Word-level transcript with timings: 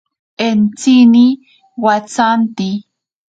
Entsini 0.45 1.25
watsanti. 1.83 2.69